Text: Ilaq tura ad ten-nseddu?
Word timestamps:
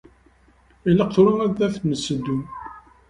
Ilaq 0.89 1.09
tura 1.13 1.33
ad 1.45 1.53
ten-nseddu? 1.73 2.37